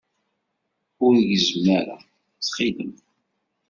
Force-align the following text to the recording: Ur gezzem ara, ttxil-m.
Ur 1.05 1.13
gezzem 1.27 1.65
ara, 1.79 1.97
ttxil-m. 2.37 2.93